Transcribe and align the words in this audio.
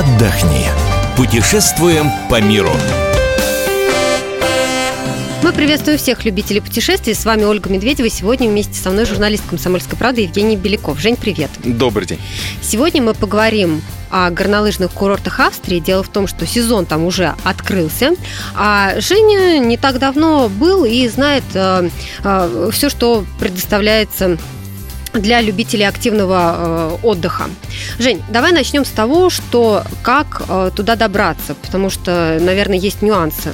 отдохни. 0.00 0.66
Путешествуем 1.14 2.10
по 2.30 2.40
миру. 2.40 2.72
Мы 5.42 5.52
приветствуем 5.52 5.98
всех 5.98 6.24
любителей 6.24 6.62
путешествий. 6.62 7.14
С 7.14 7.26
вами 7.26 7.44
Ольга 7.44 7.68
Медведева. 7.68 8.06
И 8.06 8.10
сегодня 8.10 8.48
вместе 8.48 8.74
со 8.74 8.88
мной 8.88 9.04
журналист 9.04 9.44
«Комсомольской 9.46 9.98
правды» 9.98 10.22
Евгений 10.22 10.56
Беляков. 10.56 10.98
Жень, 10.98 11.16
привет. 11.16 11.50
Добрый 11.64 12.06
день. 12.06 12.18
Сегодня 12.62 13.02
мы 13.02 13.12
поговорим 13.12 13.82
о 14.10 14.30
горнолыжных 14.30 14.90
курортах 14.90 15.38
Австрии. 15.38 15.80
Дело 15.80 16.02
в 16.02 16.08
том, 16.08 16.26
что 16.26 16.46
сезон 16.46 16.86
там 16.86 17.04
уже 17.04 17.34
открылся, 17.44 18.12
а 18.54 18.98
Женя 19.00 19.58
не 19.58 19.76
так 19.76 19.98
давно 19.98 20.48
был 20.48 20.86
и 20.86 21.06
знает 21.08 21.44
э, 21.52 21.90
э, 22.24 22.70
все, 22.72 22.88
что 22.88 23.26
предоставляется 23.38 24.38
для 25.12 25.40
любителей 25.40 25.86
активного 25.88 26.54
э, 26.56 26.96
отдыха. 27.02 27.44
Жень, 27.98 28.22
давай 28.30 28.52
начнем 28.52 28.84
с 28.84 28.90
того, 28.90 29.30
что 29.30 29.82
как 30.02 30.42
э, 30.48 30.70
туда 30.74 30.96
добраться, 30.96 31.54
потому 31.54 31.90
что, 31.90 32.38
наверное, 32.40 32.78
есть 32.78 33.02
нюансы. 33.02 33.52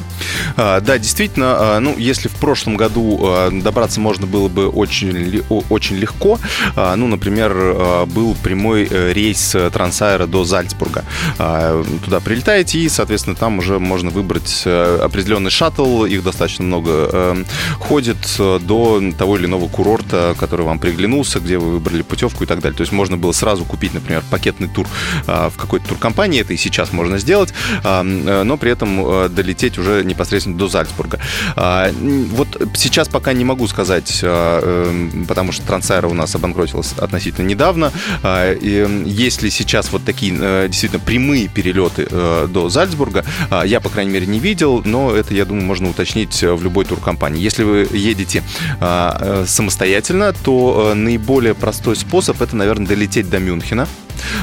А, 0.57 0.81
да, 0.81 0.99
действительно, 0.99 1.57
а, 1.59 1.81
ну, 1.81 1.97
если 1.99 2.29
в 2.29 2.37
прошлом 2.37 2.77
году 2.77 3.19
а, 3.23 3.51
добраться 3.51 4.01
можно 4.01 4.27
было 4.27 4.49
бы 4.49 4.69
очень, 4.69 5.43
очень 5.69 5.97
легко, 5.97 6.39
ну, 6.75 7.07
например, 7.07 8.07
был 8.07 8.37
прямой 8.43 8.87
э, 8.91 9.13
рейс 9.13 9.55
Трансайра 9.73 10.27
до 10.27 10.45
Зальцбурга. 10.45 11.05
Туда 11.37 12.21
прилетаете, 12.21 12.79
и, 12.79 12.89
соответственно, 12.89 13.37
там 13.37 13.59
уже 13.59 13.79
можно 13.79 14.11
выбрать 14.11 14.63
э, 14.65 15.01
определенный 15.03 15.51
шаттл, 15.51 16.05
их 16.05 16.23
достаточно 16.23 16.65
много 16.65 16.91
э, 16.91 17.45
ходит 17.79 18.19
до 18.39 19.03
того 19.19 19.37
или 19.37 19.47
иного 19.47 19.69
курорта, 19.69 20.35
который 20.39 20.67
вам 20.67 20.79
приглянулся, 20.79 21.41
где 21.41 21.59
вы 21.59 21.73
выбрали 21.73 22.03
путевку 22.03 22.45
и 22.45 22.47
так 22.47 22.61
далее. 22.61 22.77
То 22.77 22.83
есть 22.83 22.93
можно 22.93 23.17
было 23.17 23.33
сразу 23.33 23.65
купить, 23.65 23.95
например, 23.95 24.23
пакетный 24.31 24.69
тур 24.69 24.87
в 25.27 25.53
какой-то 25.57 25.89
туркомпании, 25.89 26.41
это 26.41 26.53
и 26.53 26.57
сейчас 26.57 26.93
можно 26.93 27.19
сделать, 27.19 27.53
но 27.85 28.57
при 28.57 28.71
этом 28.71 29.35
долететь 29.35 29.79
уже 29.79 30.05
непосредственно 30.05 30.46
до 30.55 30.69
Зальцбурга. 30.69 31.21
Вот 31.57 32.49
сейчас 32.75 33.09
пока 33.09 33.33
не 33.33 33.45
могу 33.45 33.67
сказать, 33.69 34.21
эм, 34.23 35.27
потому 35.27 35.53
что 35.53 35.67
Трансайра 35.67 36.09
у 36.09 36.15
нас 36.15 36.35
обанкротилась 36.35 36.93
относительно 36.99 37.47
недавно. 37.47 37.93
И 38.25 39.05
если 39.07 39.49
сейчас 39.49 39.93
вот 39.93 40.05
такие 40.05 40.37
э, 40.39 40.69
действительно 40.69 41.01
прямые 41.01 41.49
перелеты 41.49 42.07
э, 42.11 42.49
до 42.51 42.69
Зальцбурга, 42.69 43.25
я, 43.65 43.81
по 43.81 43.89
крайней 43.89 44.13
мере, 44.13 44.27
не 44.27 44.39
видел, 44.39 44.83
но 44.85 45.13
это, 45.13 45.35
я 45.35 45.45
думаю, 45.45 45.65
можно 45.65 45.91
уточнить 45.91 46.43
в 46.43 46.63
любой 46.63 46.85
туркомпании. 46.85 47.41
Если 47.41 47.65
вы 47.65 47.89
едете 47.93 48.43
э, 48.81 49.45
самостоятельно, 49.47 50.33
то 50.33 50.93
наиболее 50.95 51.37
более 51.37 51.55
простой 51.55 51.97
способ 51.97 52.41
это, 52.41 52.57
наверное, 52.57 52.87
долететь 52.87 53.29
до 53.29 53.39
Мюнхена. 53.39 53.87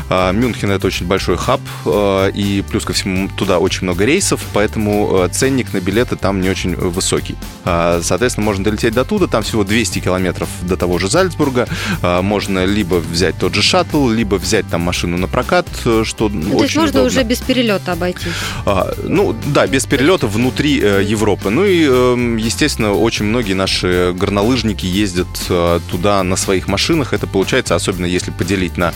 А, 0.09 0.31
Мюнхен 0.31 0.72
это 0.72 0.88
очень 0.88 1.06
большой 1.06 1.38
хаб, 1.38 1.62
а, 1.86 2.28
и 2.28 2.62
плюс 2.62 2.86
ко 2.86 2.94
всему 2.94 3.30
туда 3.30 3.59
очень 3.59 3.84
много 3.84 4.06
рейсов, 4.06 4.42
поэтому 4.53 5.23
а, 5.23 5.30
ценник 5.30 5.73
на 5.73 5.80
билеты 5.80 6.16
там 6.16 6.42
не 6.42 6.50
очень 6.50 6.75
высокий. 6.75 7.36
Соответственно, 7.64 8.45
можно 8.45 8.64
долететь 8.64 8.94
до 8.94 9.06
туда, 9.06 9.28
там 9.28 9.44
всего 9.44 9.64
200 9.64 10.00
километров 10.00 10.50
до 10.62 10.75
того 10.75 10.98
же 10.98 11.09
Зальцбурга. 11.09 11.67
Можно 12.02 12.66
либо 12.66 12.95
взять 12.95 13.38
тот 13.38 13.56
же 13.56 13.62
шаттл, 13.62 14.09
либо 14.09 14.36
взять 14.36 14.67
там 14.70 14.81
машину 14.81 15.17
на 15.17 15.28
прокат, 15.28 15.67
что 16.03 16.30
ну, 16.30 16.40
очень 16.40 16.58
То 16.58 16.64
есть 16.64 16.75
можно 16.75 17.02
удобно. 17.02 17.08
уже 17.08 17.23
без 17.23 17.40
перелета 17.40 17.94
обойти? 17.94 18.28
Ну, 19.03 19.36
да, 19.47 19.66
без 19.68 19.86
перелета 19.86 20.28
внутри 20.28 20.80
э, 20.81 21.03
Европы. 21.03 21.50
Ну 21.50 21.66
и, 21.66 21.86
эм, 21.86 22.38
естественно, 22.38 22.94
очень 22.94 23.25
многие 23.25 23.53
наши 23.53 24.14
горнолыжники 24.14 24.86
ездят 24.86 25.28
туда 25.90 26.24
на 26.24 26.35
своих 26.35 26.68
машинах. 26.68 27.13
Это 27.13 27.28
получается, 27.28 27.75
особенно 27.75 28.06
если 28.06 28.31
поделить 28.31 28.78
на 28.78 28.94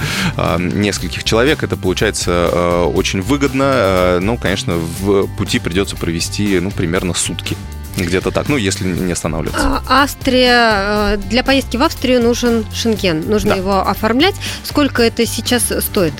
нескольких 0.87 1.23
человек, 1.23 1.63
это 1.63 1.77
получается 1.77 2.49
э, 2.51 2.83
очень 2.93 3.21
выгодно. 3.21 3.71
Э, 3.75 4.19
ну, 4.21 4.37
конечно, 4.37 4.75
в 4.75 5.27
пути 5.37 5.59
придется 5.59 5.95
провести, 5.95 6.59
ну, 6.59 6.71
примерно 6.71 7.13
сутки. 7.13 7.55
Где-то 7.97 8.31
так, 8.31 8.47
ну, 8.47 8.57
если 8.57 8.85
не 8.85 9.11
останавливаться. 9.11 9.81
А, 9.87 10.03
Австрия, 10.03 11.15
э, 11.15 11.17
для 11.29 11.43
поездки 11.43 11.77
в 11.77 11.83
Австрию 11.83 12.21
нужен 12.21 12.65
шенген, 12.73 13.27
нужно 13.27 13.51
да. 13.51 13.55
его 13.57 13.87
оформлять. 13.87 14.35
Сколько 14.63 15.03
это 15.03 15.25
сейчас 15.25 15.73
стоит? 15.79 16.13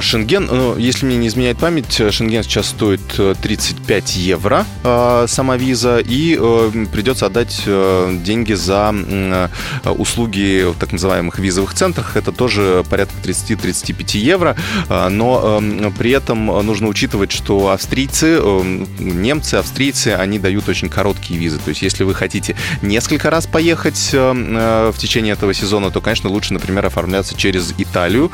Шенген, 0.00 0.46
ну, 0.46 0.76
если 0.76 1.06
мне 1.06 1.16
не 1.16 1.28
изменяет 1.28 1.58
память, 1.58 1.90
Шенген 2.10 2.42
сейчас 2.42 2.66
стоит 2.68 3.00
35 3.08 4.16
э, 4.16 4.20
евро 4.20 4.66
а, 4.84 5.26
сама 5.26 5.56
виза, 5.56 5.98
и 5.98 6.36
э, 6.38 6.86
придется 6.92 7.26
отдать 7.26 7.62
э, 7.64 8.18
деньги 8.22 8.52
за 8.52 8.94
услуги 9.84 10.64
в 10.70 10.78
так 10.78 10.92
называемых 10.92 11.38
визовых 11.38 11.74
центрах. 11.74 12.16
Это 12.16 12.32
тоже 12.32 12.84
порядка 12.90 13.14
30-35 13.24 14.18
евро, 14.18 14.56
но 14.88 15.62
при 15.98 16.10
этом 16.10 16.46
нужно 16.46 16.88
учитывать, 16.88 17.32
что 17.32 17.70
австрийцы, 17.70 18.40
немцы, 18.98 19.54
австрийцы, 19.56 20.08
они 20.08 20.38
дают 20.38 20.68
очень 20.68 20.88
короткие 20.88 21.38
визы. 21.38 21.58
То 21.58 21.70
есть, 21.70 21.82
если 21.82 22.04
вы 22.04 22.14
хотите 22.14 22.56
несколько 22.82 23.30
раз 23.30 23.46
поехать 23.46 24.10
в 24.12 24.94
течение 24.98 25.34
этого 25.34 25.54
сезона, 25.54 25.90
то, 25.90 26.00
конечно, 26.00 26.28
лучше, 26.28 26.52
например, 26.54 26.86
оформляться 26.86 27.36
через 27.36 27.74
Италию, 27.78 28.30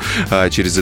через 0.49 0.77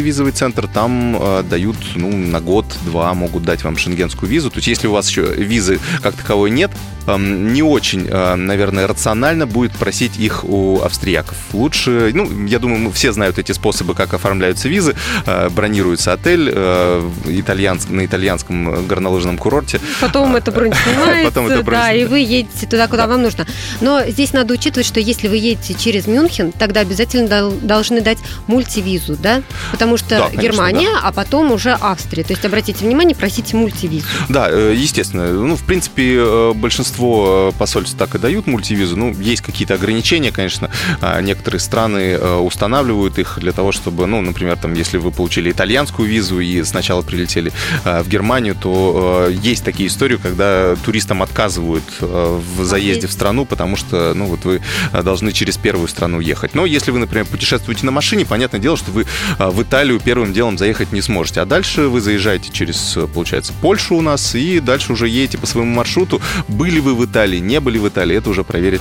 визовый 0.00 0.32
центр, 0.32 0.66
там 0.66 1.16
э, 1.20 1.42
дают 1.48 1.76
ну, 1.94 2.10
на 2.10 2.40
год-два, 2.40 3.14
могут 3.14 3.44
дать 3.44 3.64
вам 3.64 3.76
шенгенскую 3.76 4.28
визу. 4.28 4.50
То 4.50 4.58
есть 4.58 4.68
если 4.68 4.86
у 4.86 4.92
вас 4.92 5.08
еще 5.08 5.22
визы 5.22 5.80
как 6.02 6.14
таковой 6.14 6.50
нет, 6.50 6.70
Эм, 7.06 7.52
не 7.52 7.62
очень, 7.62 8.08
э, 8.08 8.34
наверное, 8.34 8.86
рационально 8.86 9.46
будет 9.46 9.72
просить 9.72 10.18
их 10.18 10.44
у 10.44 10.80
австрияков. 10.82 11.36
Лучше, 11.52 12.10
ну, 12.12 12.46
я 12.46 12.58
думаю, 12.58 12.80
мы 12.80 12.92
все 12.92 13.12
знают 13.12 13.38
эти 13.38 13.52
способы, 13.52 13.94
как 13.94 14.12
оформляются 14.12 14.68
визы. 14.68 14.96
Э, 15.24 15.48
бронируется 15.48 16.12
отель 16.12 16.50
э, 16.52 17.08
итальянск, 17.26 17.90
на 17.90 18.04
итальянском 18.04 18.86
горнолыжном 18.86 19.38
курорте. 19.38 19.80
Потом 20.00 20.34
это 20.34 20.50
бронь 20.50 20.72
снимается, 20.74 21.28
Потом 21.28 21.46
это 21.46 21.62
бронь... 21.62 21.78
да, 21.78 21.92
и 21.92 22.04
вы 22.04 22.18
едете 22.18 22.66
туда, 22.66 22.88
куда 22.88 23.06
да. 23.06 23.12
вам 23.12 23.22
нужно. 23.22 23.46
Но 23.80 24.02
здесь 24.08 24.32
надо 24.32 24.54
учитывать, 24.54 24.86
что 24.86 24.98
если 24.98 25.28
вы 25.28 25.36
едете 25.36 25.74
через 25.74 26.08
Мюнхен, 26.08 26.50
тогда 26.50 26.80
обязательно 26.80 27.50
должны 27.50 28.00
дать 28.00 28.18
мультивизу, 28.48 29.16
да? 29.16 29.42
Потому 29.76 29.96
что 29.96 30.10
да, 30.10 30.26
конечно, 30.26 30.42
Германия, 30.42 30.90
да. 30.92 31.00
а 31.04 31.12
потом 31.12 31.52
уже 31.52 31.76
Австрия. 31.80 32.24
То 32.24 32.32
есть 32.32 32.44
обратите 32.44 32.84
внимание, 32.84 33.14
просите 33.14 33.56
мультивизу. 33.56 34.06
Да, 34.28 34.48
естественно. 34.48 35.32
Ну, 35.32 35.56
в 35.56 35.62
принципе, 35.62 36.52
большинство 36.54 36.96
большинство 36.96 37.52
э, 37.54 37.58
посольств 37.58 37.96
так 37.96 38.14
и 38.14 38.18
дают 38.18 38.46
мультивизу. 38.46 38.96
Ну, 38.96 39.14
есть 39.14 39.42
какие-то 39.42 39.74
ограничения, 39.74 40.32
конечно. 40.32 40.70
А, 41.00 41.20
некоторые 41.20 41.60
страны 41.60 41.98
э, 41.98 42.36
устанавливают 42.36 43.18
их 43.18 43.38
для 43.40 43.52
того, 43.52 43.72
чтобы, 43.72 44.06
ну, 44.06 44.20
например, 44.20 44.56
там, 44.56 44.74
если 44.74 44.98
вы 44.98 45.10
получили 45.10 45.50
итальянскую 45.50 46.08
визу 46.08 46.40
и 46.40 46.62
сначала 46.64 47.02
прилетели 47.02 47.52
э, 47.84 48.02
в 48.02 48.08
Германию, 48.08 48.54
то 48.54 49.28
есть 49.30 49.64
такие 49.64 49.88
истории, 49.88 50.16
когда 50.16 50.76
туристам 50.84 51.22
отказывают 51.22 51.84
в 52.00 52.64
заезде 52.64 53.06
в 53.06 53.12
страну, 53.12 53.44
потому 53.44 53.76
что, 53.76 54.14
ну, 54.14 54.26
вот 54.26 54.44
вы 54.44 54.60
должны 54.92 55.32
через 55.32 55.56
первую 55.56 55.88
страну 55.88 56.20
ехать. 56.20 56.54
Но 56.54 56.66
если 56.66 56.90
вы, 56.90 56.98
например, 56.98 57.26
путешествуете 57.26 57.84
на 57.86 57.92
машине, 57.92 58.24
понятное 58.24 58.60
дело, 58.60 58.76
что 58.76 58.90
вы 58.90 59.06
в 59.38 59.64
Италию 59.68 60.00
первым 60.00 60.32
делом 60.32 60.58
заехать 60.58 60.92
не 60.92 61.02
сможете. 61.02 61.40
А 61.40 61.44
дальше 61.44 61.88
вы 61.88 62.00
заезжаете 62.00 62.50
через, 62.52 62.98
получается, 63.12 63.52
Польшу 63.60 63.96
у 63.96 64.00
нас, 64.00 64.34
и 64.34 64.60
дальше 64.60 64.92
уже 64.92 65.08
едете 65.08 65.38
по 65.38 65.46
своему 65.46 65.74
маршруту. 65.74 66.20
Были 66.46 66.78
вы 66.78 66.94
в 66.94 67.04
Италии, 67.04 67.38
не 67.38 67.58
были 67.58 67.78
в 67.78 67.88
Италии, 67.88 68.16
это 68.16 68.30
уже 68.30 68.44
проверить, 68.44 68.80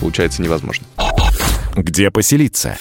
получается, 0.00 0.42
невозможно. 0.42 0.86
Где 1.74 2.10
поселиться? 2.10 2.76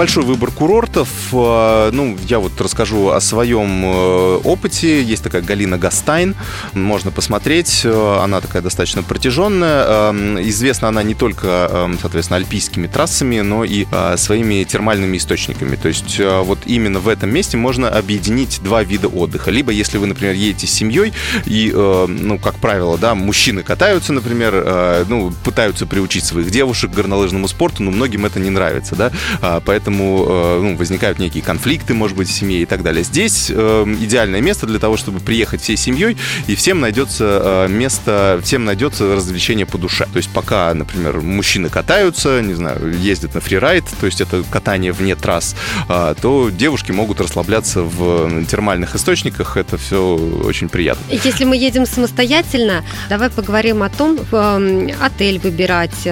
Большой 0.00 0.24
выбор 0.24 0.50
курортов. 0.50 1.10
А, 1.34 1.90
ну, 1.92 2.16
я 2.26 2.38
вот 2.38 2.58
расскажу 2.58 3.10
о 3.10 3.20
своем 3.20 3.84
э, 3.84 4.40
опыте. 4.44 5.02
Есть 5.02 5.22
такая 5.22 5.42
Галина 5.42 5.76
Гастайн, 5.76 6.34
можно 6.72 7.10
посмотреть. 7.10 7.82
Э, 7.84 8.20
она 8.22 8.40
такая 8.40 8.62
достаточно 8.62 9.02
протяженная. 9.02 9.84
Э, 9.86 10.38
известна 10.44 10.88
она 10.88 11.02
не 11.02 11.14
только, 11.14 11.90
соответственно, 12.00 12.38
альпийскими 12.38 12.86
трассами, 12.86 13.40
но 13.40 13.62
и 13.62 13.84
своими 14.16 14.64
термальными 14.64 15.18
источниками. 15.18 15.76
То 15.76 15.88
есть 15.88 16.18
вот 16.18 16.60
именно 16.64 16.98
в 16.98 17.08
этом 17.08 17.28
месте 17.28 17.58
можно 17.58 17.90
объединить 17.90 18.60
два 18.62 18.82
вида 18.82 19.08
отдыха. 19.08 19.50
Либо 19.50 19.70
если 19.70 19.98
вы, 19.98 20.06
например, 20.06 20.34
едете 20.34 20.66
с 20.66 20.72
семьей 20.72 21.12
и, 21.44 21.70
ну, 21.74 22.38
как 22.38 22.54
правило, 22.54 22.96
да, 22.96 23.14
мужчины 23.14 23.62
катаются, 23.62 24.14
например, 24.14 25.04
ну, 25.08 25.30
пытаются 25.44 25.86
приучить 25.86 26.24
своих 26.24 26.50
девушек 26.50 26.90
к 26.90 26.94
горнолыжному 26.94 27.48
спорту, 27.48 27.82
но 27.82 27.90
многим 27.90 28.24
это 28.24 28.40
не 28.40 28.50
нравится, 28.50 28.96
да, 28.96 29.12
а, 29.42 29.60
поэтому 29.60 29.89
поэтому 29.90 30.26
э, 30.28 30.60
ну, 30.62 30.76
возникают 30.76 31.18
некие 31.18 31.42
конфликты, 31.42 31.94
может 31.94 32.16
быть, 32.16 32.28
в 32.28 32.32
семье 32.32 32.62
и 32.62 32.66
так 32.66 32.82
далее. 32.82 33.02
Здесь 33.02 33.50
э, 33.50 33.96
идеальное 34.00 34.40
место 34.40 34.66
для 34.66 34.78
того, 34.78 34.96
чтобы 34.96 35.20
приехать 35.20 35.60
всей 35.62 35.76
семьей, 35.76 36.16
и 36.46 36.54
всем 36.54 36.80
найдется 36.80 37.66
э, 37.66 37.68
место, 37.68 38.40
всем 38.42 38.64
найдется 38.64 39.16
развлечение 39.16 39.66
по 39.66 39.78
душе. 39.78 40.06
То 40.12 40.18
есть 40.18 40.30
пока, 40.30 40.72
например, 40.74 41.20
мужчины 41.20 41.68
катаются, 41.68 42.40
не 42.42 42.54
знаю, 42.54 42.96
ездят 42.98 43.34
на 43.34 43.40
фрирайд, 43.40 43.84
то 44.00 44.06
есть 44.06 44.20
это 44.20 44.42
катание 44.50 44.92
вне 44.92 45.16
трасс, 45.16 45.54
то 45.88 46.50
девушки 46.50 46.92
могут 46.92 47.20
расслабляться 47.20 47.82
в 47.82 48.44
термальных 48.44 48.94
источниках, 48.94 49.56
это 49.56 49.76
все 49.76 50.14
очень 50.44 50.68
приятно. 50.68 51.02
Если 51.10 51.44
мы 51.44 51.56
едем 51.56 51.86
самостоятельно, 51.86 52.84
давай 53.08 53.30
поговорим 53.30 53.82
о 53.82 53.88
том, 53.88 54.18
отель 55.00 55.38
выбирать, 55.38 56.08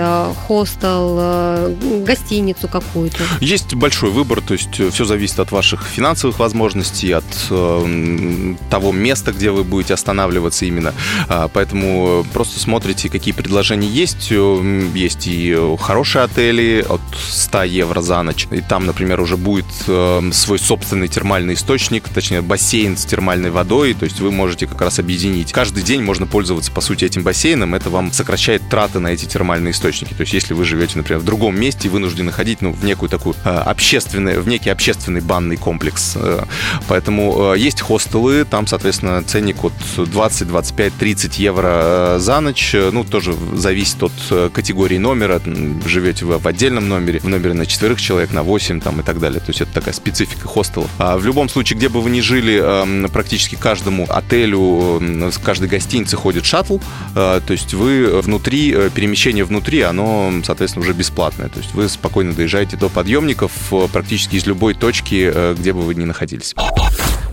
хостел, 0.46 1.74
гостиницу 2.04 2.68
какую-то. 2.68 3.18
Есть 3.40 3.57
есть 3.58 3.74
большой 3.74 4.10
выбор, 4.10 4.40
то 4.40 4.54
есть 4.54 4.80
все 4.92 5.04
зависит 5.04 5.40
от 5.40 5.50
ваших 5.50 5.82
финансовых 5.82 6.38
возможностей, 6.38 7.10
от 7.12 7.24
э, 7.50 8.54
того 8.70 8.92
места, 8.92 9.32
где 9.32 9.50
вы 9.50 9.64
будете 9.64 9.94
останавливаться 9.94 10.64
именно. 10.64 10.94
А, 11.28 11.48
поэтому 11.48 12.24
просто 12.32 12.60
смотрите, 12.60 13.08
какие 13.08 13.34
предложения 13.34 13.88
есть. 13.88 14.30
Есть 14.30 15.26
и 15.26 15.56
хорошие 15.80 16.24
отели 16.24 16.84
от 16.88 17.00
100 17.16 17.62
евро 17.64 18.00
за 18.00 18.22
ночь. 18.22 18.46
И 18.50 18.60
там, 18.60 18.86
например, 18.86 19.20
уже 19.20 19.36
будет 19.36 19.66
э, 19.86 20.30
свой 20.32 20.58
собственный 20.58 21.08
термальный 21.08 21.54
источник, 21.54 22.08
точнее 22.08 22.42
бассейн 22.42 22.96
с 22.96 23.04
термальной 23.04 23.50
водой. 23.50 23.94
То 23.94 24.04
есть 24.04 24.20
вы 24.20 24.30
можете 24.30 24.66
как 24.66 24.80
раз 24.80 24.98
объединить. 24.98 25.52
Каждый 25.52 25.82
день 25.82 26.02
можно 26.02 26.26
пользоваться, 26.26 26.70
по 26.70 26.80
сути, 26.80 27.04
этим 27.04 27.22
бассейном. 27.22 27.74
Это 27.74 27.90
вам 27.90 28.12
сокращает 28.12 28.68
траты 28.68 29.00
на 29.00 29.08
эти 29.08 29.24
термальные 29.24 29.72
источники. 29.72 30.14
То 30.14 30.20
есть 30.20 30.32
если 30.32 30.54
вы 30.54 30.64
живете, 30.64 30.96
например, 30.96 31.20
в 31.20 31.24
другом 31.24 31.58
месте, 31.58 31.88
вынуждены 31.88 32.30
ходить 32.30 32.62
ну, 32.62 32.72
в 32.72 32.84
некую 32.84 33.08
такую 33.08 33.34
э, 33.48 33.58
общественную, 33.70 34.42
в 34.42 34.48
некий 34.48 34.70
общественный 34.70 35.20
банный 35.20 35.56
комплекс. 35.56 36.14
Э, 36.16 36.44
поэтому 36.88 37.54
есть 37.54 37.80
хостелы, 37.80 38.44
там, 38.44 38.66
соответственно, 38.66 39.22
ценник 39.22 39.64
от 39.64 39.72
20, 39.96 40.48
25, 40.48 40.94
30 40.94 41.38
евро 41.38 42.16
за 42.18 42.40
ночь. 42.40 42.74
Ну, 42.74 43.04
тоже 43.04 43.34
зависит 43.54 44.02
от 44.02 44.12
категории 44.52 44.98
номера. 44.98 45.40
Живете 45.86 46.24
вы 46.24 46.38
в 46.38 46.46
отдельном 46.46 46.88
номере, 46.88 47.20
в 47.20 47.28
номере 47.28 47.54
на 47.54 47.66
четверых 47.66 48.00
человек, 48.00 48.32
на 48.32 48.42
8 48.42 48.80
там, 48.80 49.00
и 49.00 49.02
так 49.02 49.20
далее. 49.20 49.40
То 49.40 49.50
есть 49.50 49.60
это 49.60 49.72
такая 49.72 49.94
специфика 49.94 50.46
хостелов. 50.48 50.90
А 50.98 51.16
в 51.16 51.24
любом 51.24 51.48
случае, 51.48 51.78
где 51.78 51.88
бы 51.88 52.00
вы 52.00 52.10
ни 52.10 52.20
жили, 52.20 52.60
эм, 52.60 53.08
практически 53.10 53.54
каждому 53.54 54.06
отелю, 54.08 54.98
эм, 55.00 55.32
каждой 55.42 55.68
гостинице 55.68 56.16
ходит 56.16 56.44
шаттл. 56.44 56.78
Э, 57.14 57.40
то 57.44 57.52
есть 57.52 57.74
вы 57.74 58.20
внутри, 58.20 58.72
э, 58.74 58.90
перемещение 58.94 59.44
внутри, 59.44 59.82
оно, 59.82 60.32
соответственно, 60.44 60.84
уже 60.84 60.92
бесплатное. 60.92 61.48
То 61.48 61.58
есть 61.58 61.74
вы 61.74 61.88
спокойно 61.88 62.32
доезжаете 62.32 62.76
до 62.76 62.88
подъемников 62.88 63.37
э, 63.42 63.88
практически 63.92 64.36
из 64.36 64.46
любой 64.46 64.74
точки, 64.74 65.54
где 65.54 65.72
бы 65.72 65.82
вы 65.82 65.94
ни 65.94 66.04
находились. 66.04 66.54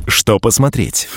Что 0.08 0.40
посмотреть? 0.40 1.08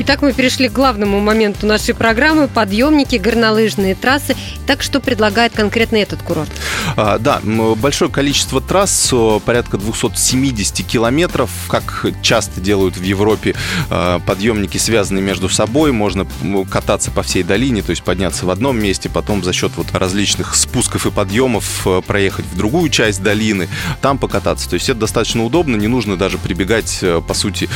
Итак, 0.00 0.22
мы 0.22 0.32
перешли 0.32 0.68
к 0.68 0.72
главному 0.72 1.18
моменту 1.18 1.66
нашей 1.66 1.92
программы– 1.92 2.46
подъемники, 2.54 3.16
горнолыжные 3.16 3.96
трассы. 3.96 4.36
Так 4.64 4.80
что 4.80 5.00
предлагает 5.00 5.52
конкретно 5.52 5.96
этот 5.96 6.22
курорт? 6.22 6.48
А, 6.96 7.18
да, 7.18 7.40
большое 7.42 8.08
количество 8.08 8.60
трасс, 8.60 9.12
порядка 9.44 9.76
270 9.76 10.86
километров. 10.86 11.50
Как 11.68 12.06
часто 12.22 12.60
делают 12.60 12.96
в 12.96 13.02
Европе 13.02 13.56
а, 13.90 14.20
подъемники, 14.20 14.78
связаны 14.78 15.20
между 15.20 15.48
собой. 15.48 15.90
Можно 15.90 16.28
кататься 16.70 17.10
по 17.10 17.24
всей 17.24 17.42
долине, 17.42 17.82
то 17.82 17.90
есть 17.90 18.04
подняться 18.04 18.46
в 18.46 18.50
одном 18.50 18.78
месте, 18.78 19.08
потом 19.08 19.42
за 19.42 19.52
счет 19.52 19.72
вот 19.76 19.88
различных 19.92 20.54
спусков 20.54 21.06
и 21.06 21.10
подъемов 21.10 21.86
а, 21.86 22.02
проехать 22.02 22.46
в 22.46 22.56
другую 22.56 22.88
часть 22.90 23.20
долины, 23.20 23.68
там 24.00 24.16
покататься. 24.16 24.70
То 24.70 24.74
есть 24.74 24.88
это 24.88 25.00
достаточно 25.00 25.44
удобно, 25.44 25.74
не 25.74 25.88
нужно 25.88 26.16
даже 26.16 26.38
прибегать, 26.38 27.00
а, 27.02 27.20
по 27.20 27.34
сути, 27.34 27.68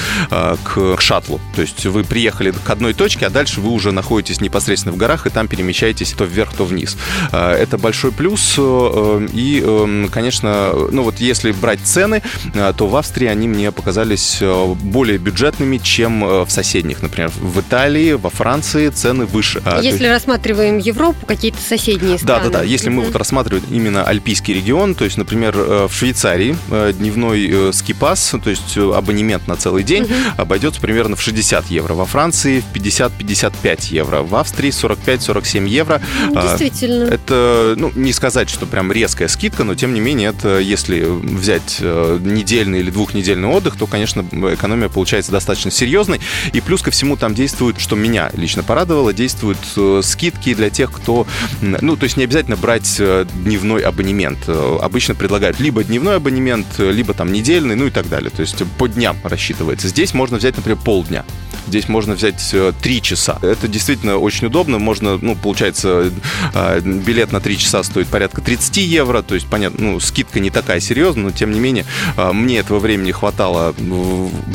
к 0.62 1.00
шаттлу. 1.00 1.40
То 1.54 1.62
есть 1.62 1.84
вы 1.86 2.04
приехали 2.04 2.52
к 2.52 2.70
одной 2.70 2.94
точке, 2.94 3.26
а 3.26 3.30
дальше 3.30 3.60
вы 3.60 3.70
уже 3.70 3.92
находитесь 3.92 4.40
непосредственно 4.40 4.94
в 4.94 4.96
горах, 4.96 5.26
и 5.26 5.30
там 5.30 5.48
перемещаетесь 5.48 6.12
то 6.12 6.24
вверх, 6.24 6.52
то 6.54 6.64
вниз. 6.64 6.96
Э, 7.32 7.52
это 7.52 7.78
большой 7.78 8.12
плюс. 8.12 8.54
Э, 8.58 9.26
и, 9.32 9.60
эм, 9.60 10.08
конечно, 10.08 10.72
ну 10.90 11.02
вот 11.02 11.18
если 11.18 11.52
брать 11.52 11.80
цены, 11.84 12.22
э, 12.54 12.72
то 12.76 12.86
в 12.86 12.96
Австрии 12.96 13.28
они 13.28 13.48
мне 13.48 13.72
показались 13.72 14.40
более 14.82 15.18
бюджетными, 15.18 15.78
чем 15.78 16.44
в 16.44 16.50
соседних. 16.50 17.02
Например, 17.02 17.30
в 17.40 17.60
Италии, 17.60 18.12
во 18.12 18.30
Франции 18.30 18.88
цены 18.88 19.26
выше. 19.26 19.62
А, 19.64 19.80
если 19.80 20.04
есть... 20.04 20.12
рассматриваем 20.12 20.78
Европу, 20.78 21.26
какие-то 21.26 21.58
соседние 21.60 22.18
страны. 22.18 22.44
Да, 22.44 22.50
да, 22.50 22.58
да. 22.58 22.64
Если 22.64 22.90
mm-hmm. 22.90 22.94
мы 22.94 23.02
вот 23.04 23.16
рассматриваем 23.16 23.64
именно 23.70 24.04
альпийский 24.04 24.54
регион, 24.54 24.94
то 24.94 25.04
есть, 25.04 25.16
например, 25.16 25.56
в 25.56 25.90
Швейцарии 25.92 26.56
дневной 26.92 27.72
скипас, 27.72 28.34
то 28.42 28.50
есть 28.50 28.76
абонемент 28.76 29.46
на 29.48 29.56
целый 29.56 29.82
день, 29.82 30.04
mm-hmm. 30.04 30.41
Обойдется 30.42 30.80
примерно 30.80 31.16
в 31.16 31.22
60 31.22 31.66
евро. 31.66 31.94
Во 31.94 32.04
Франции 32.04 32.60
в 32.60 32.76
50-55 32.76 33.92
евро. 33.92 34.22
В 34.22 34.34
Австрии 34.36 34.70
45-47 34.70 35.68
евро. 35.68 36.02
Ну, 36.30 36.38
а, 36.38 36.42
действительно. 36.42 37.04
Это, 37.04 37.74
ну, 37.76 37.90
не 37.94 38.12
сказать, 38.12 38.50
что 38.50 38.66
прям 38.66 38.92
резкая 38.92 39.28
скидка, 39.28 39.64
но 39.64 39.74
тем 39.74 39.94
не 39.94 40.00
менее, 40.00 40.30
это 40.30 40.58
если 40.58 41.02
взять 41.02 41.78
э, 41.80 42.18
недельный 42.22 42.80
или 42.80 42.90
двухнедельный 42.90 43.48
отдых, 43.48 43.76
то, 43.76 43.86
конечно, 43.86 44.24
экономия 44.52 44.88
получается 44.88 45.32
достаточно 45.32 45.70
серьезной. 45.70 46.20
И 46.52 46.60
плюс 46.60 46.82
ко 46.82 46.90
всему 46.90 47.16
там 47.16 47.34
действует, 47.34 47.80
что 47.80 47.96
меня 47.96 48.30
лично 48.34 48.62
порадовало, 48.62 49.12
действуют 49.12 49.58
э, 49.76 50.00
скидки 50.02 50.54
для 50.54 50.70
тех, 50.70 50.92
кто... 50.92 51.26
Ну, 51.60 51.96
то 51.96 52.04
есть 52.04 52.16
не 52.16 52.24
обязательно 52.24 52.56
брать 52.56 52.96
э, 52.98 53.26
дневной 53.34 53.82
абонемент. 53.82 54.48
Обычно 54.48 55.14
предлагают 55.14 55.60
либо 55.60 55.84
дневной 55.84 56.16
абонемент, 56.16 56.66
либо 56.78 57.14
там 57.14 57.32
недельный, 57.32 57.76
ну 57.76 57.86
и 57.86 57.90
так 57.90 58.08
далее. 58.08 58.30
То 58.30 58.40
есть 58.40 58.62
по 58.78 58.88
дням 58.88 59.16
рассчитывается. 59.22 59.88
Здесь 59.88 60.14
можно 60.14 60.31
взять, 60.36 60.56
например, 60.56 60.78
полдня. 60.84 61.24
Здесь 61.66 61.88
можно 61.88 62.14
взять 62.14 62.54
3 62.82 63.02
часа. 63.02 63.38
Это 63.40 63.68
действительно 63.68 64.18
очень 64.18 64.48
удобно. 64.48 64.78
Можно, 64.78 65.18
ну, 65.20 65.36
получается, 65.36 66.10
а, 66.54 66.80
билет 66.80 67.32
на 67.32 67.40
3 67.40 67.58
часа 67.58 67.82
стоит 67.82 68.08
порядка 68.08 68.40
30 68.40 68.78
евро. 68.78 69.22
То 69.22 69.34
есть, 69.34 69.46
понятно, 69.46 69.92
ну, 69.92 70.00
скидка 70.00 70.40
не 70.40 70.50
такая 70.50 70.80
серьезная, 70.80 71.24
но 71.24 71.30
тем 71.30 71.52
не 71.52 71.60
менее, 71.60 71.86
а, 72.16 72.32
мне 72.32 72.58
этого 72.58 72.78
времени 72.78 73.12
хватало 73.12 73.74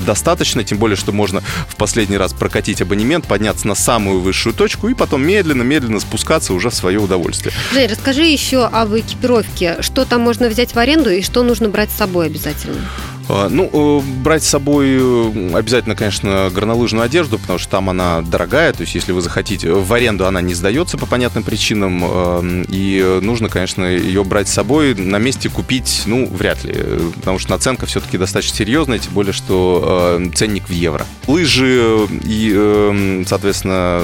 достаточно. 0.06 0.64
Тем 0.64 0.78
более, 0.78 0.98
что 0.98 1.12
можно 1.12 1.42
в 1.68 1.76
последний 1.76 2.18
раз 2.18 2.34
прокатить 2.34 2.82
абонемент, 2.82 3.26
подняться 3.26 3.68
на 3.68 3.76
самую 3.76 4.20
высшую 4.20 4.54
точку 4.54 4.90
и 4.90 4.94
потом 4.94 5.26
медленно-медленно 5.26 6.00
спускаться 6.00 6.54
уже 6.54 6.70
в 6.70 6.76
свое 6.76 7.00
удовольствие. 7.00 7.54
Жень, 7.74 7.88
расскажи 7.88 8.26
еще 8.26 8.66
об 8.66 8.96
экипировке. 8.96 9.78
Что 9.82 10.06
там 10.06 10.22
можно 10.22 10.50
взять 10.50 10.76
в 10.76 10.78
аренду 10.78 11.10
и 11.10 11.22
что 11.22 11.44
нужно 11.44 11.70
брать 11.70 11.90
с 11.90 11.96
собой 11.96 12.28
обязательно? 12.28 12.82
А, 13.30 13.50
ну, 13.50 13.70
э, 13.74 14.02
брать 14.24 14.44
с 14.44 14.48
собой 14.48 14.88
э, 14.90 15.52
обязательно, 15.54 15.96
конечно, 15.96 16.50
горнолыжную 16.54 17.04
одежду, 17.04 17.38
потому 17.38 17.60
что 17.60 17.70
там 17.70 17.90
она 17.90 18.22
дорогая, 18.22 18.72
то 18.72 18.82
есть 18.82 18.96
если 18.96 19.12
вы 19.12 19.22
захотите, 19.22 19.72
в 19.72 19.94
аренду 19.94 20.26
она 20.26 20.42
не 20.42 20.54
сдается 20.54 20.98
по 20.98 21.06
понятным 21.06 21.44
причинам, 21.44 22.04
э, 22.04 22.66
и 22.70 23.20
нужно, 23.22 23.50
конечно, 23.50 23.84
ее 23.84 24.24
брать 24.24 24.48
с 24.48 24.54
собой, 24.54 24.96
на 24.96 25.18
месте 25.18 25.50
купить, 25.50 26.04
ну, 26.06 26.28
вряд 26.28 26.64
ли, 26.64 26.74
потому 27.16 27.40
что 27.40 27.52
наценка 27.52 27.86
все-таки 27.86 28.18
достаточно 28.18 28.56
серьезная, 28.56 29.00
тем 29.00 29.14
более, 29.14 29.34
что 29.34 30.22
ценник 30.34 30.70
в 30.70 30.72
евро. 30.72 31.06
Лыжи 31.28 32.08
и, 32.24 33.24
соответственно, 33.28 34.04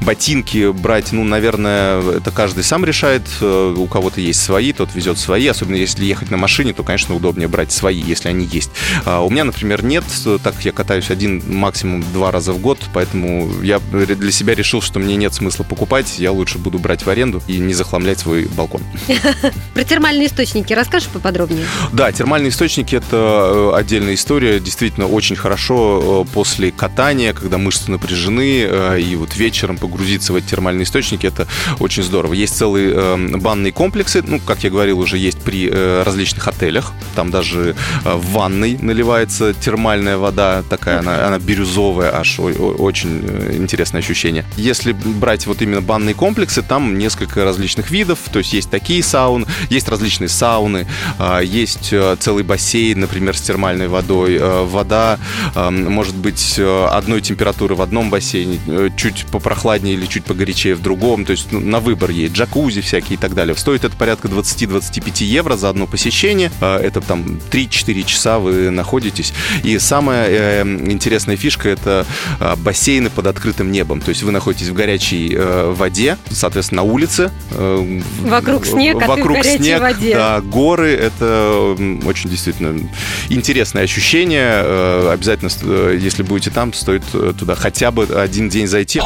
ботинки 0.00 0.70
брать, 0.70 1.12
ну, 1.12 1.24
наверное, 1.24 2.00
это 2.00 2.30
каждый 2.30 2.64
сам 2.64 2.84
решает, 2.84 3.22
у 3.40 3.86
кого-то 3.86 4.20
есть 4.20 4.40
свои, 4.40 4.72
тот 4.72 4.94
везет 4.94 5.18
свои, 5.18 5.46
особенно 5.46 5.76
если 5.76 6.04
ехать 6.04 6.30
на 6.30 6.36
машине, 6.36 6.72
то, 6.72 6.82
конечно, 6.82 7.14
удобнее 7.14 7.48
брать 7.48 7.72
свои, 7.72 8.00
если 8.00 8.19
они 8.28 8.46
есть. 8.46 8.70
А 9.04 9.20
у 9.20 9.30
меня, 9.30 9.44
например, 9.44 9.84
нет, 9.84 10.04
так 10.42 10.54
я 10.64 10.72
катаюсь 10.72 11.10
один, 11.10 11.42
максимум 11.46 12.04
два 12.12 12.30
раза 12.30 12.52
в 12.52 12.58
год, 12.58 12.78
поэтому 12.92 13.50
я 13.62 13.78
для 13.80 14.32
себя 14.32 14.54
решил, 14.54 14.82
что 14.82 14.98
мне 14.98 15.16
нет 15.16 15.34
смысла 15.34 15.64
покупать, 15.64 16.18
я 16.18 16.32
лучше 16.32 16.58
буду 16.58 16.78
брать 16.78 17.04
в 17.04 17.10
аренду 17.10 17.42
и 17.46 17.58
не 17.58 17.74
захламлять 17.74 18.20
свой 18.20 18.46
балкон. 18.46 18.82
Про 19.74 19.84
термальные 19.84 20.28
источники 20.28 20.72
расскажешь 20.72 21.08
поподробнее? 21.08 21.64
Да, 21.92 22.12
термальные 22.12 22.50
источники– 22.50 22.94
это 22.96 23.72
э, 23.74 23.78
отдельная 23.78 24.14
история, 24.14 24.60
действительно 24.60 25.06
очень 25.06 25.36
хорошо 25.36 26.24
э, 26.26 26.32
после 26.32 26.70
катания, 26.70 27.32
когда 27.32 27.58
мышцы 27.58 27.90
напряжены, 27.90 28.62
э, 28.62 29.00
и 29.00 29.16
вот 29.16 29.36
вечером 29.36 29.78
погрузиться 29.78 30.32
в 30.32 30.36
эти 30.36 30.46
термальные 30.46 30.84
источники– 30.84 31.26
это 31.26 31.46
очень 31.78 32.02
здорово. 32.02 32.34
Есть 32.34 32.56
целые 32.56 33.16
банные 33.38 33.72
комплексы, 33.72 34.22
ну, 34.26 34.40
как 34.40 34.64
я 34.64 34.70
говорил, 34.70 34.98
уже 34.98 35.18
есть 35.18 35.38
при 35.38 35.70
различных 35.70 36.46
отелях, 36.48 36.92
там 37.14 37.30
даже 37.30 37.74
в 38.16 38.32
ванной 38.32 38.78
наливается 38.80 39.54
термальная 39.54 40.16
вода, 40.16 40.62
такая 40.68 41.00
она, 41.00 41.26
она 41.26 41.38
бирюзовая 41.38 42.14
аж, 42.16 42.38
очень 42.38 43.22
э, 43.26 43.56
интересное 43.56 44.00
ощущение. 44.00 44.44
Если 44.56 44.92
брать 44.92 45.46
вот 45.46 45.62
именно 45.62 45.80
банные 45.80 46.14
комплексы, 46.14 46.62
там 46.62 46.98
несколько 46.98 47.44
различных 47.44 47.90
видов, 47.90 48.18
то 48.32 48.38
есть 48.38 48.52
есть 48.52 48.70
такие 48.70 49.02
сауны, 49.02 49.46
есть 49.68 49.88
различные 49.88 50.28
сауны, 50.28 50.86
а, 51.18 51.40
есть 51.40 51.92
э, 51.92 52.16
целый 52.18 52.44
бассейн, 52.44 53.00
например, 53.00 53.36
с 53.36 53.40
термальной 53.40 53.88
водой. 53.88 54.38
Вода 54.40 55.18
может 55.54 56.14
быть 56.14 56.58
одной 56.58 57.20
температуры 57.20 57.74
в 57.74 57.82
одном 57.82 58.10
бассейне, 58.10 58.58
чуть 58.96 59.26
попрохладнее 59.26 59.94
или 59.94 60.06
чуть 60.06 60.24
погорячее 60.24 60.74
в 60.74 60.82
другом, 60.82 61.24
то 61.24 61.32
есть 61.32 61.52
ну, 61.52 61.60
на 61.60 61.80
выбор 61.80 62.10
есть 62.10 62.34
джакузи 62.34 62.80
всякие 62.80 63.14
и 63.14 63.16
так 63.16 63.34
далее. 63.34 63.56
Стоит 63.56 63.84
это 63.84 63.96
порядка 63.96 64.28
20-25 64.28 65.24
евро 65.24 65.56
за 65.56 65.68
одно 65.68 65.86
посещение, 65.86 66.50
это 66.60 67.00
там 67.00 67.40
3-4 67.50 67.99
4 68.00 68.04
часа 68.04 68.38
вы 68.38 68.70
находитесь. 68.70 69.32
И 69.62 69.78
самая 69.78 70.28
э, 70.28 70.62
интересная 70.62 71.36
фишка– 71.36 71.68
это 71.70 72.06
э, 72.38 72.56
бассейны 72.56 73.10
под 73.10 73.26
открытым 73.26 73.70
небом. 73.70 74.00
То 74.00 74.10
есть 74.10 74.22
вы 74.22 74.32
находитесь 74.32 74.68
в 74.68 74.74
горячей 74.74 75.34
э, 75.34 75.72
воде, 75.74 76.16
соответственно, 76.30 76.82
на 76.82 76.90
улице. 76.90 77.30
Э, 77.52 78.00
вокруг 78.22 78.66
снег, 78.66 78.96
вокруг 79.06 79.38
а 79.38 79.42
ты 79.42 79.42
в 79.42 79.42
горячей 79.42 79.62
снег, 79.62 79.80
воде. 79.80 80.14
Да, 80.14 80.40
горы– 80.40 80.90
это 80.92 81.76
очень 82.04 82.30
действительно 82.30 82.88
интересное 83.28 83.84
ощущение. 83.84 84.62
Э, 84.64 85.10
обязательно, 85.12 85.50
э, 85.62 85.98
если 86.00 86.22
будете 86.22 86.50
там, 86.50 86.72
стоит 86.72 87.04
э, 87.12 87.32
туда 87.38 87.54
хотя 87.54 87.90
бы 87.90 88.04
один 88.04 88.48
день 88.48 88.66
зайти. 88.66 89.00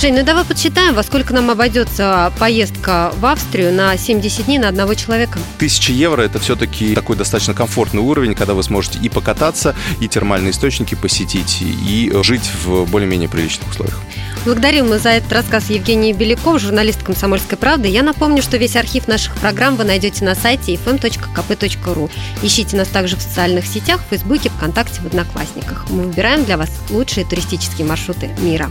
Жень, 0.00 0.14
ну 0.14 0.22
давай 0.22 0.44
подсчитаем, 0.44 0.94
во 0.94 1.02
сколько 1.02 1.34
нам 1.34 1.50
обойдется 1.50 2.32
поездка 2.38 3.12
в 3.16 3.26
Австрию 3.26 3.72
на 3.72 3.96
70 3.96 4.46
дней 4.46 4.58
на 4.58 4.68
одного 4.68 4.94
человека. 4.94 5.40
Тысяча 5.58 5.92
евро– 5.92 6.22
это 6.22 6.38
все-таки 6.38 6.94
такой 6.94 7.16
достаточно 7.16 7.52
комфортный 7.52 8.00
уровень, 8.00 8.36
когда 8.36 8.54
вы 8.54 8.62
сможете 8.62 9.00
и 9.00 9.08
покататься, 9.08 9.74
и 10.00 10.06
термальные 10.06 10.52
источники 10.52 10.94
посетить, 10.94 11.58
и 11.60 12.12
жить 12.22 12.48
в 12.62 12.84
более-менее 12.84 13.28
приличных 13.28 13.70
условиях. 13.70 13.98
Благодарим 14.44 14.88
мы 14.88 15.00
за 15.00 15.08
этот 15.08 15.32
рассказ 15.32 15.68
Евгении 15.68 16.12
Беляков, 16.12 16.60
журналист 16.60 17.02
«Комсомольской 17.02 17.58
правды». 17.58 17.88
Я 17.88 18.04
напомню, 18.04 18.40
что 18.40 18.56
весь 18.56 18.76
архив 18.76 19.08
наших 19.08 19.34
программ 19.34 19.74
вы 19.74 19.82
найдете 19.82 20.24
на 20.24 20.36
сайте 20.36 20.74
fm.kp.ru. 20.74 22.08
Ищите 22.42 22.76
нас 22.76 22.86
также 22.86 23.16
в 23.16 23.20
социальных 23.20 23.66
сетях, 23.66 24.00
в 24.06 24.10
Фейсбуке, 24.10 24.50
ВКонтакте, 24.50 25.00
в 25.00 25.06
Одноклассниках. 25.06 25.86
Мы 25.90 26.04
выбираем 26.04 26.44
для 26.44 26.56
вас 26.56 26.70
лучшие 26.88 27.26
туристические 27.26 27.84
маршруты 27.84 28.30
мира. 28.38 28.70